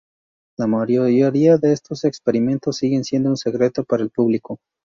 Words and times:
La 0.57 0.65
mayoría 0.65 1.57
de 1.59 1.73
estos 1.73 2.05
experimentos 2.05 2.77
siguen 2.77 3.03
siendo 3.03 3.29
un 3.29 3.37
secreto 3.37 3.83
para 3.83 4.01
el 4.01 4.09
público. 4.09 4.57